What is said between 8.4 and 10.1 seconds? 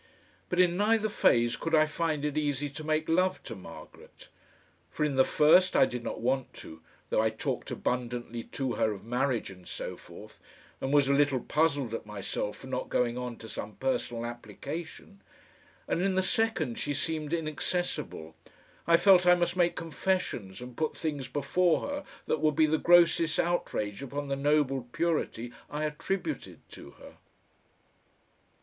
to her of marriage and so